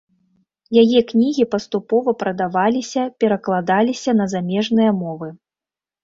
[0.83, 5.29] Яе кнігі паступова прадаваліся перакладаліся на замежныя мовы.